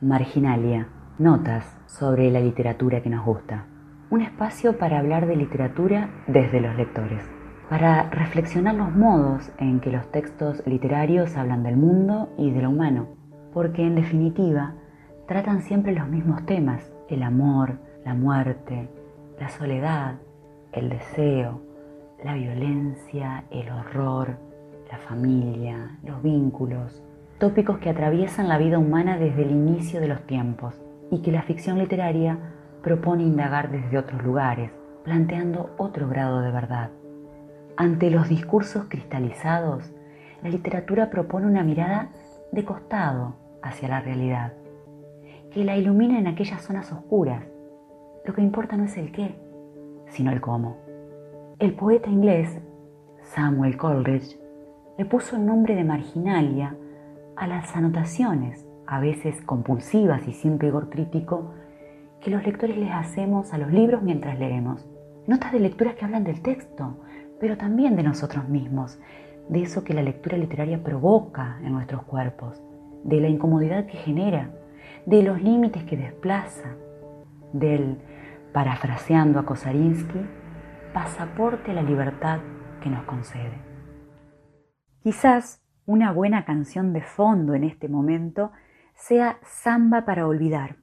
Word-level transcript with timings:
Marginalia, 0.00 0.86
notas 1.18 1.76
sobre 1.86 2.30
la 2.30 2.38
literatura 2.38 3.02
que 3.02 3.10
nos 3.10 3.26
gusta. 3.26 3.66
Un 4.10 4.20
espacio 4.20 4.78
para 4.78 5.00
hablar 5.00 5.26
de 5.26 5.34
literatura 5.34 6.08
desde 6.28 6.60
los 6.60 6.76
lectores, 6.76 7.28
para 7.68 8.08
reflexionar 8.10 8.76
los 8.76 8.94
modos 8.94 9.50
en 9.58 9.80
que 9.80 9.90
los 9.90 10.08
textos 10.12 10.62
literarios 10.66 11.36
hablan 11.36 11.64
del 11.64 11.76
mundo 11.76 12.28
y 12.38 12.52
de 12.52 12.62
lo 12.62 12.70
humano, 12.70 13.08
porque 13.52 13.84
en 13.84 13.96
definitiva 13.96 14.74
tratan 15.26 15.62
siempre 15.62 15.92
los 15.92 16.06
mismos 16.06 16.46
temas, 16.46 16.92
el 17.08 17.24
amor, 17.24 17.80
la 18.04 18.14
muerte, 18.14 18.88
la 19.40 19.48
soledad, 19.48 20.14
el 20.70 20.90
deseo, 20.90 21.60
la 22.22 22.34
violencia, 22.34 23.46
el 23.50 23.68
horror, 23.68 24.36
la 24.92 24.98
familia, 24.98 25.98
los 26.04 26.22
vínculos, 26.22 27.02
tópicos 27.38 27.78
que 27.78 27.88
atraviesan 27.88 28.48
la 28.48 28.58
vida 28.58 28.78
humana 28.78 29.16
desde 29.16 29.42
el 29.42 29.52
inicio 29.52 30.00
de 30.00 30.08
los 30.08 30.26
tiempos 30.26 30.74
y 31.10 31.22
que 31.22 31.32
la 31.32 31.42
ficción 31.42 31.78
literaria 31.78 32.38
propone 32.82 33.22
indagar 33.22 33.70
desde 33.70 33.96
otros 33.96 34.22
lugares, 34.24 34.72
planteando 35.04 35.70
otro 35.78 36.08
grado 36.08 36.40
de 36.40 36.50
verdad. 36.50 36.90
Ante 37.76 38.10
los 38.10 38.28
discursos 38.28 38.86
cristalizados, 38.88 39.92
la 40.42 40.48
literatura 40.48 41.10
propone 41.10 41.46
una 41.46 41.62
mirada 41.62 42.10
de 42.50 42.64
costado 42.64 43.36
hacia 43.62 43.88
la 43.88 44.00
realidad, 44.00 44.54
que 45.52 45.64
la 45.64 45.76
ilumina 45.76 46.18
en 46.18 46.26
aquellas 46.26 46.62
zonas 46.62 46.92
oscuras. 46.92 47.44
Lo 48.24 48.34
que 48.34 48.42
importa 48.42 48.76
no 48.76 48.84
es 48.84 48.96
el 48.96 49.12
qué, 49.12 49.36
sino 50.08 50.32
el 50.32 50.40
cómo. 50.40 50.76
El 51.58 51.74
poeta 51.74 52.10
inglés 52.10 52.60
Samuel 53.22 53.76
Coleridge 53.76 54.38
le 54.96 55.04
puso 55.04 55.36
el 55.36 55.46
nombre 55.46 55.76
de 55.76 55.84
marginalia 55.84 56.76
a 57.38 57.46
las 57.46 57.74
anotaciones, 57.76 58.66
a 58.86 59.00
veces 59.00 59.40
compulsivas 59.42 60.26
y 60.26 60.32
sin 60.32 60.58
rigor 60.58 60.90
crítico, 60.90 61.54
que 62.20 62.30
los 62.30 62.44
lectores 62.44 62.76
les 62.76 62.90
hacemos 62.90 63.52
a 63.52 63.58
los 63.58 63.72
libros 63.72 64.02
mientras 64.02 64.38
leemos. 64.38 64.86
Notas 65.26 65.52
de 65.52 65.60
lectura 65.60 65.94
que 65.94 66.04
hablan 66.04 66.24
del 66.24 66.42
texto, 66.42 66.98
pero 67.38 67.56
también 67.56 67.94
de 67.94 68.02
nosotros 68.02 68.48
mismos, 68.48 68.98
de 69.48 69.62
eso 69.62 69.84
que 69.84 69.94
la 69.94 70.02
lectura 70.02 70.36
literaria 70.36 70.82
provoca 70.82 71.58
en 71.62 71.72
nuestros 71.72 72.02
cuerpos, 72.02 72.60
de 73.04 73.20
la 73.20 73.28
incomodidad 73.28 73.86
que 73.86 73.98
genera, 73.98 74.50
de 75.06 75.22
los 75.22 75.40
límites 75.40 75.84
que 75.84 75.96
desplaza, 75.96 76.74
del, 77.52 77.98
parafraseando 78.52 79.38
a 79.38 79.46
Kosarinsky, 79.46 80.20
pasaporte 80.92 81.70
a 81.70 81.74
la 81.74 81.82
libertad 81.82 82.40
que 82.82 82.90
nos 82.90 83.04
concede. 83.04 83.58
Quizás 85.02 85.62
una 85.88 86.12
buena 86.12 86.44
canción 86.44 86.92
de 86.92 87.00
fondo 87.00 87.54
en 87.54 87.64
este 87.64 87.88
momento 87.88 88.52
sea 88.94 89.38
Samba 89.42 90.04
para 90.04 90.26
olvidar, 90.26 90.76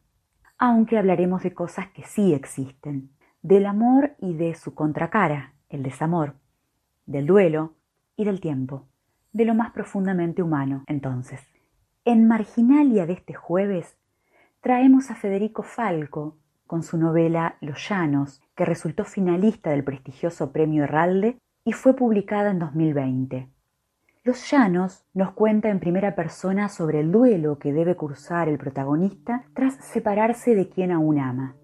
aunque 0.57 0.97
hablaremos 0.97 1.43
de 1.43 1.53
cosas 1.53 1.89
que 1.89 2.01
sí 2.01 2.33
existen, 2.33 3.11
del 3.43 3.67
amor 3.67 4.15
y 4.17 4.33
de 4.33 4.55
su 4.55 4.73
contracara, 4.73 5.53
el 5.69 5.83
desamor, 5.83 6.33
del 7.05 7.27
duelo 7.27 7.75
y 8.17 8.25
del 8.25 8.41
tiempo, 8.41 8.87
de 9.31 9.45
lo 9.45 9.53
más 9.53 9.71
profundamente 9.73 10.41
humano 10.41 10.83
entonces. 10.87 11.39
En 12.03 12.27
Marginalia 12.27 13.05
de 13.05 13.13
este 13.13 13.35
jueves 13.35 13.99
traemos 14.59 15.11
a 15.11 15.15
Federico 15.15 15.61
Falco 15.61 16.39
con 16.65 16.81
su 16.81 16.97
novela 16.97 17.57
Los 17.61 17.87
Llanos, 17.87 18.41
que 18.55 18.65
resultó 18.65 19.05
finalista 19.05 19.69
del 19.69 19.83
prestigioso 19.83 20.51
Premio 20.51 20.85
Herralde 20.85 21.37
y 21.63 21.73
fue 21.73 21.95
publicada 21.95 22.49
en 22.49 22.57
2020. 22.57 23.54
Los 24.25 24.49
Llanos 24.49 25.05
nos 25.13 25.33
cuenta 25.33 25.69
en 25.69 25.79
primera 25.79 26.15
persona 26.15 26.67
sobre 26.67 26.99
el 26.99 27.11
duelo 27.11 27.59
que 27.59 27.71
debe 27.71 27.95
cursar 27.95 28.49
el 28.49 28.57
protagonista 28.57 29.45
tras 29.53 29.75
separarse 29.75 30.55
de 30.55 30.67
quien 30.67 30.91
aún 30.91 31.19
ama. 31.19 31.55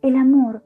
El 0.00 0.16
amor 0.16 0.64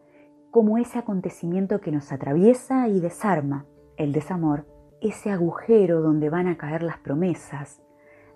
como 0.52 0.78
ese 0.78 1.00
acontecimiento 1.00 1.80
que 1.80 1.90
nos 1.90 2.12
atraviesa 2.12 2.86
y 2.86 3.00
desarma. 3.00 3.66
El 3.96 4.12
desamor, 4.12 4.68
ese 5.00 5.33
agujero 5.33 6.00
donde 6.00 6.30
van 6.30 6.46
a 6.46 6.56
caer 6.56 6.84
las 6.84 6.98
promesas, 6.98 7.83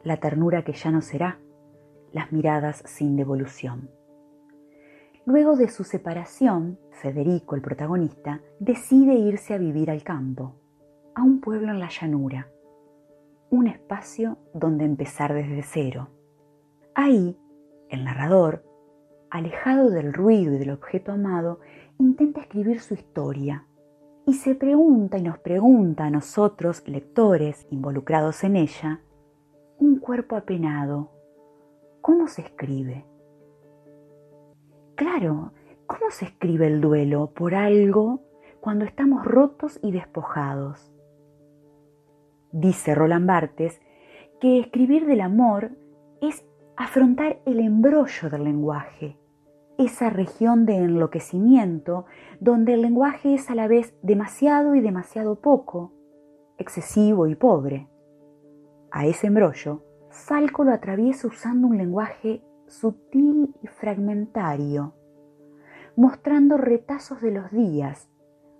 la 0.02 0.16
ternura 0.16 0.64
que 0.64 0.72
ya 0.72 0.90
no 0.90 1.00
será, 1.00 1.38
las 2.10 2.32
miradas 2.32 2.82
sin 2.86 3.14
devolución. 3.14 3.88
Luego 5.26 5.54
de 5.54 5.68
su 5.68 5.84
separación, 5.84 6.80
Federico, 6.90 7.54
el 7.54 7.62
protagonista, 7.62 8.40
decide 8.58 9.14
irse 9.14 9.54
a 9.54 9.58
vivir 9.58 9.92
al 9.92 10.02
campo, 10.02 10.56
a 11.14 11.22
un 11.22 11.40
pueblo 11.40 11.70
en 11.70 11.78
la 11.78 11.88
llanura 11.88 12.48
un 13.50 13.66
espacio 13.66 14.38
donde 14.54 14.84
empezar 14.84 15.32
desde 15.34 15.62
cero. 15.62 16.08
Ahí, 16.94 17.38
el 17.88 18.04
narrador, 18.04 18.64
alejado 19.30 19.90
del 19.90 20.12
ruido 20.12 20.54
y 20.54 20.58
del 20.58 20.70
objeto 20.70 21.12
amado, 21.12 21.60
intenta 21.98 22.40
escribir 22.40 22.80
su 22.80 22.94
historia 22.94 23.66
y 24.26 24.34
se 24.34 24.54
pregunta 24.54 25.18
y 25.18 25.22
nos 25.22 25.38
pregunta 25.38 26.06
a 26.06 26.10
nosotros, 26.10 26.82
lectores 26.88 27.66
involucrados 27.70 28.42
en 28.42 28.56
ella, 28.56 29.00
un 29.78 30.00
cuerpo 30.00 30.36
apenado, 30.36 31.10
¿cómo 32.00 32.26
se 32.26 32.42
escribe? 32.42 33.04
Claro, 34.96 35.52
¿cómo 35.86 36.10
se 36.10 36.24
escribe 36.24 36.66
el 36.66 36.80
duelo 36.80 37.30
por 37.34 37.54
algo 37.54 38.20
cuando 38.60 38.84
estamos 38.84 39.24
rotos 39.24 39.78
y 39.82 39.92
despojados? 39.92 40.95
Dice 42.58 42.94
Roland 42.94 43.26
Barthes 43.26 43.82
que 44.40 44.58
escribir 44.58 45.04
del 45.04 45.20
amor 45.20 45.72
es 46.22 46.42
afrontar 46.74 47.38
el 47.44 47.60
embrollo 47.60 48.30
del 48.30 48.44
lenguaje, 48.44 49.18
esa 49.76 50.08
región 50.08 50.64
de 50.64 50.76
enloquecimiento 50.76 52.06
donde 52.40 52.72
el 52.72 52.80
lenguaje 52.80 53.34
es 53.34 53.50
a 53.50 53.54
la 53.54 53.68
vez 53.68 53.94
demasiado 54.00 54.74
y 54.74 54.80
demasiado 54.80 55.42
poco, 55.42 55.92
excesivo 56.56 57.26
y 57.26 57.34
pobre. 57.34 57.90
A 58.90 59.04
ese 59.04 59.26
embrollo, 59.26 59.82
Falco 60.08 60.64
lo 60.64 60.72
atraviesa 60.72 61.28
usando 61.28 61.66
un 61.66 61.76
lenguaje 61.76 62.42
sutil 62.68 63.54
y 63.62 63.66
fragmentario, 63.66 64.94
mostrando 65.94 66.56
retazos 66.56 67.20
de 67.20 67.32
los 67.32 67.50
días, 67.50 68.08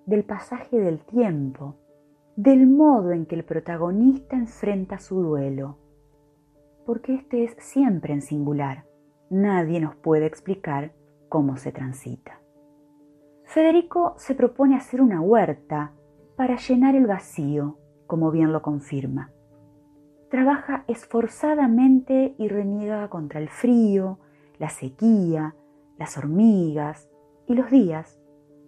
del 0.04 0.22
pasaje 0.24 0.78
del 0.78 0.98
tiempo, 0.98 1.76
del 2.36 2.66
modo 2.66 3.12
en 3.12 3.24
que 3.24 3.34
el 3.34 3.44
protagonista 3.44 4.36
enfrenta 4.36 4.98
su 4.98 5.22
duelo, 5.22 5.78
porque 6.84 7.14
este 7.14 7.44
es 7.44 7.56
siempre 7.58 8.12
en 8.12 8.20
singular. 8.20 8.84
Nadie 9.30 9.80
nos 9.80 9.96
puede 9.96 10.26
explicar 10.26 10.92
cómo 11.30 11.56
se 11.56 11.72
transita. 11.72 12.40
Federico 13.44 14.14
se 14.18 14.34
propone 14.34 14.76
hacer 14.76 15.00
una 15.00 15.20
huerta 15.20 15.92
para 16.36 16.56
llenar 16.56 16.94
el 16.94 17.06
vacío, 17.06 17.78
como 18.06 18.30
bien 18.30 18.52
lo 18.52 18.60
confirma. 18.60 19.32
Trabaja 20.30 20.84
esforzadamente 20.88 22.34
y 22.38 22.48
reniega 22.48 23.08
contra 23.08 23.40
el 23.40 23.48
frío, 23.48 24.18
la 24.58 24.68
sequía, 24.68 25.54
las 25.98 26.18
hormigas 26.18 27.08
y 27.46 27.54
los 27.54 27.70
días 27.70 28.20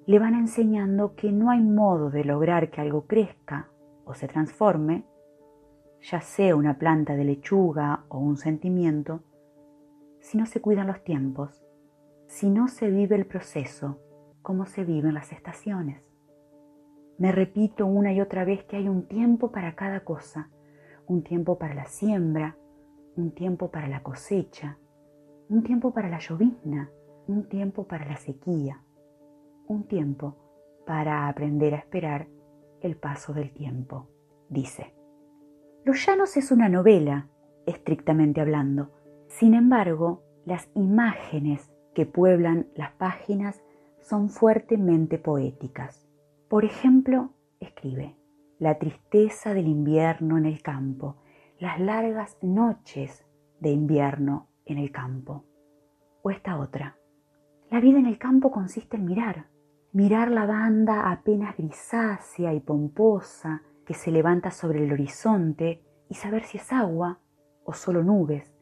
le 0.08 0.18
van 0.18 0.34
enseñando 0.34 1.14
que 1.16 1.30
no 1.30 1.50
hay 1.50 1.60
modo 1.60 2.08
de 2.08 2.24
lograr 2.24 2.70
que 2.70 2.80
algo 2.80 3.06
crezca 3.06 3.68
o 4.06 4.14
se 4.14 4.26
transforme, 4.26 5.04
ya 6.00 6.22
sea 6.22 6.56
una 6.56 6.78
planta 6.78 7.14
de 7.14 7.24
lechuga 7.24 8.06
o 8.08 8.18
un 8.18 8.38
sentimiento, 8.38 9.20
si 10.18 10.38
no 10.38 10.46
se 10.46 10.62
cuidan 10.62 10.86
los 10.86 11.04
tiempos, 11.04 11.62
si 12.26 12.48
no 12.48 12.68
se 12.68 12.88
vive 12.88 13.16
el 13.16 13.26
proceso 13.26 13.98
como 14.40 14.64
se 14.64 14.82
viven 14.82 15.12
las 15.12 15.30
estaciones. 15.30 16.02
Me 17.18 17.30
repito 17.30 17.84
una 17.84 18.10
y 18.14 18.22
otra 18.22 18.46
vez 18.46 18.64
que 18.64 18.76
hay 18.76 18.88
un 18.88 19.08
tiempo 19.08 19.52
para 19.52 19.74
cada 19.74 20.04
cosa, 20.04 20.48
un 21.06 21.22
tiempo 21.22 21.58
para 21.58 21.74
la 21.74 21.84
siembra, 21.84 22.56
un 23.14 23.32
tiempo 23.32 23.70
para 23.70 23.88
la 23.88 24.02
cosecha, 24.02 24.78
un 25.50 25.62
tiempo 25.62 25.92
para 25.92 26.08
la 26.08 26.18
llovizna, 26.18 26.90
un 27.26 27.46
tiempo 27.46 27.86
para 27.86 28.06
la 28.06 28.16
sequía 28.16 28.82
un 29.68 29.84
tiempo 29.84 30.36
para 30.86 31.28
aprender 31.28 31.74
a 31.74 31.78
esperar 31.78 32.26
el 32.80 32.96
paso 32.96 33.32
del 33.32 33.52
tiempo, 33.52 34.08
dice. 34.48 34.94
Los 35.84 36.04
Llanos 36.04 36.36
es 36.36 36.50
una 36.50 36.68
novela, 36.68 37.28
estrictamente 37.66 38.40
hablando. 38.40 38.90
Sin 39.28 39.54
embargo, 39.54 40.22
las 40.44 40.68
imágenes 40.74 41.70
que 41.94 42.06
pueblan 42.06 42.68
las 42.74 42.92
páginas 42.92 43.62
son 44.00 44.30
fuertemente 44.30 45.18
poéticas. 45.18 46.08
Por 46.48 46.64
ejemplo, 46.64 47.30
escribe, 47.60 48.16
la 48.58 48.78
tristeza 48.78 49.54
del 49.54 49.66
invierno 49.66 50.38
en 50.38 50.46
el 50.46 50.62
campo, 50.62 51.16
las 51.58 51.78
largas 51.78 52.38
noches 52.42 53.26
de 53.60 53.70
invierno 53.70 54.48
en 54.64 54.78
el 54.78 54.90
campo. 54.90 55.44
O 56.22 56.30
esta 56.30 56.58
otra, 56.58 56.96
la 57.70 57.80
vida 57.80 57.98
en 57.98 58.06
el 58.06 58.18
campo 58.18 58.50
consiste 58.50 58.96
en 58.96 59.04
mirar, 59.04 59.46
mirar 59.92 60.30
la 60.30 60.46
banda 60.46 61.10
apenas 61.10 61.56
grisácea 61.56 62.52
y 62.52 62.60
pomposa 62.60 63.62
que 63.86 63.94
se 63.94 64.10
levanta 64.10 64.50
sobre 64.50 64.84
el 64.84 64.92
horizonte 64.92 65.82
y 66.08 66.14
saber 66.14 66.44
si 66.44 66.58
es 66.58 66.72
agua 66.72 67.18
o 67.64 67.72
solo 67.72 68.02
nubes, 68.02 68.52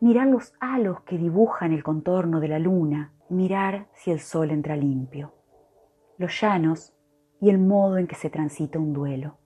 mirar 0.00 0.28
los 0.28 0.54
halos 0.60 1.00
que 1.02 1.18
dibujan 1.18 1.72
el 1.72 1.82
contorno 1.82 2.40
de 2.40 2.48
la 2.48 2.58
luna, 2.58 3.12
mirar 3.28 3.86
si 3.92 4.10
el 4.10 4.20
sol 4.20 4.50
entra 4.50 4.76
limpio, 4.76 5.34
los 6.16 6.40
llanos 6.40 6.94
y 7.40 7.50
el 7.50 7.58
modo 7.58 7.98
en 7.98 8.06
que 8.06 8.14
se 8.14 8.30
transita 8.30 8.78
un 8.78 8.92
duelo. 8.92 9.38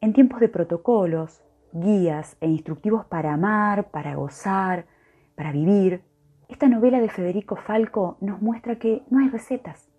En 0.00 0.12
tiempos 0.14 0.40
de 0.40 0.48
protocolos, 0.48 1.42
guías 1.72 2.36
e 2.40 2.48
instructivos 2.48 3.04
para 3.04 3.34
amar, 3.34 3.90
para 3.90 4.14
gozar, 4.14 4.86
para 5.34 5.52
vivir, 5.52 6.02
esta 6.48 6.68
novela 6.68 7.00
de 7.00 7.08
Federico 7.08 7.56
Falco 7.56 8.16
nos 8.20 8.40
muestra 8.40 8.76
que 8.76 9.02
no 9.10 9.20
hay 9.20 9.28
recetas, 9.28 9.91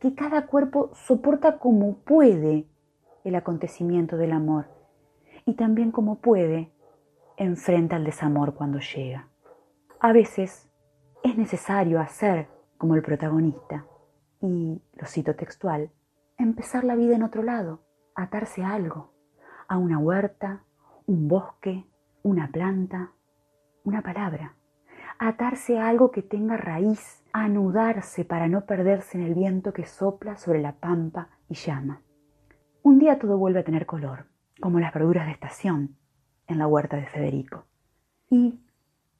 que 0.00 0.14
cada 0.14 0.46
cuerpo 0.46 0.90
soporta 0.94 1.58
como 1.58 1.98
puede 1.98 2.66
el 3.22 3.34
acontecimiento 3.34 4.16
del 4.16 4.32
amor 4.32 4.66
y 5.44 5.54
también 5.54 5.92
como 5.92 6.20
puede 6.20 6.72
enfrenta 7.36 7.96
el 7.96 8.04
desamor 8.04 8.54
cuando 8.54 8.80
llega. 8.80 9.28
A 10.00 10.12
veces 10.12 10.68
es 11.22 11.36
necesario 11.36 12.00
hacer 12.00 12.48
como 12.78 12.94
el 12.94 13.02
protagonista 13.02 13.84
y, 14.40 14.80
lo 14.94 15.06
cito 15.06 15.36
textual, 15.36 15.90
empezar 16.38 16.84
la 16.84 16.96
vida 16.96 17.14
en 17.14 17.22
otro 17.22 17.42
lado, 17.42 17.80
atarse 18.14 18.62
a 18.62 18.72
algo, 18.72 19.12
a 19.68 19.76
una 19.76 19.98
huerta, 19.98 20.64
un 21.06 21.28
bosque, 21.28 21.84
una 22.22 22.50
planta, 22.50 23.12
una 23.84 24.00
palabra, 24.00 24.54
atarse 25.18 25.78
a 25.78 25.88
algo 25.88 26.10
que 26.10 26.22
tenga 26.22 26.56
raíz, 26.56 27.19
anudarse 27.32 28.24
para 28.24 28.48
no 28.48 28.66
perderse 28.66 29.18
en 29.18 29.24
el 29.24 29.34
viento 29.34 29.72
que 29.72 29.86
sopla 29.86 30.36
sobre 30.36 30.60
la 30.60 30.72
pampa 30.72 31.28
y 31.48 31.54
llama. 31.54 32.02
Un 32.82 32.98
día 32.98 33.18
todo 33.18 33.38
vuelve 33.38 33.60
a 33.60 33.64
tener 33.64 33.86
color, 33.86 34.26
como 34.60 34.80
las 34.80 34.92
verduras 34.92 35.26
de 35.26 35.32
estación 35.32 35.96
en 36.46 36.58
la 36.58 36.66
huerta 36.66 36.96
de 36.96 37.06
Federico. 37.06 37.66
Y 38.30 38.60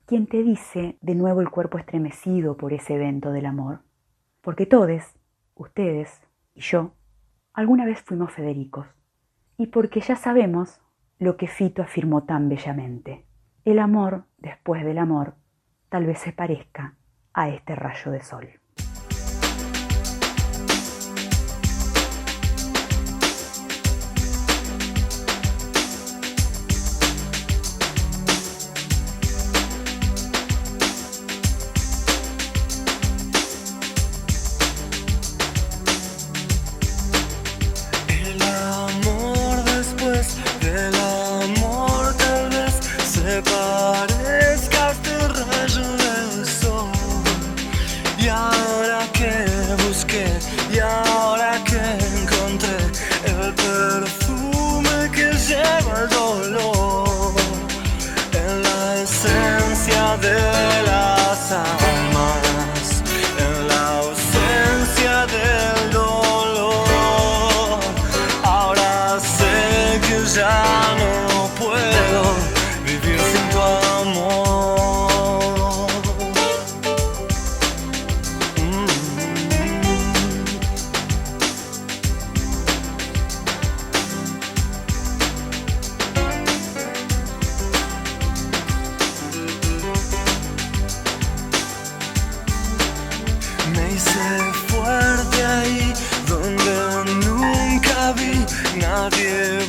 quien 0.07 0.27
te 0.27 0.43
dice 0.43 0.99
de 1.01 1.15
nuevo 1.15 1.41
el 1.41 1.51
cuerpo 1.51 1.79
estremecido 1.79 2.57
por 2.57 2.73
ese 2.73 2.95
evento 2.95 3.33
del 3.33 3.47
amor, 3.47 3.81
porque 4.41 4.67
todos, 4.67 5.03
ustedes 5.55 6.21
y 6.55 6.61
yo, 6.61 6.95
alguna 7.53 7.85
vez 7.85 8.01
fuimos 8.03 8.33
Federicos, 8.33 8.87
y 9.57 9.67
porque 9.67 10.01
ya 10.01 10.17
sabemos 10.17 10.81
lo 11.19 11.37
que 11.37 11.47
Fito 11.47 11.83
afirmó 11.83 12.25
tan 12.25 12.49
bellamente. 12.49 13.27
El 13.65 13.79
amor, 13.79 14.25
después 14.39 14.85
del 14.85 14.99
amor, 14.99 15.35
tal 15.91 16.07
vez 16.07 16.19
se 16.19 16.33
parezca 16.33 16.97
a 17.33 17.49
este 17.49 17.75
rayo 17.75 18.13
de 18.13 18.23
sol. 18.23 18.60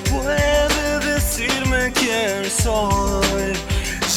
puede 0.10 1.00
decirme 1.14 1.92
quién 1.94 2.50
soy. 2.50 3.54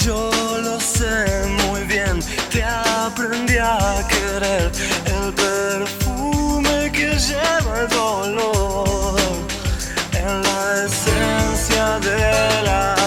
Yo 0.04 0.30
lo 0.62 0.78
sé 0.80 1.46
muy 1.66 1.82
bien, 1.84 2.20
te 2.50 2.62
aprendí 2.62 3.56
a 3.58 4.06
querer 4.08 4.70
el 5.06 5.32
perfume 5.32 6.90
que 6.92 7.16
lleva 7.28 7.80
el 7.82 7.88
dolor 7.88 9.20
en 10.12 10.42
la 10.42 10.84
esencia 10.86 11.98
de 12.00 12.62
la 12.64 13.03